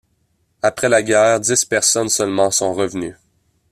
Après 0.63 0.89
la 0.89 1.03
guerre, 1.03 1.39
dix 1.39 1.63
personnes 1.63 2.09
seulement 2.09 2.49
sont 2.49 2.73
revenues. 2.73 3.15